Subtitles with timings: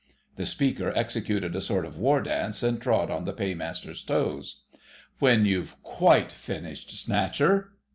[0.35, 4.63] The speaker executed a sort of war dance and trod on the Paymaster's toes.
[5.19, 7.73] "When you've quite finished, Snatcher....